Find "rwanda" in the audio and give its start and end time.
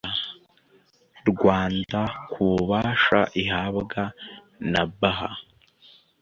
1.31-2.01